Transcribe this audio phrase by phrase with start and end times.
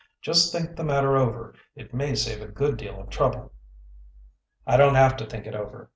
[0.19, 1.53] "Just think the matter over.
[1.75, 3.51] It may save a good deal of trouble."
[4.65, 5.89] "I don't have to think it over!"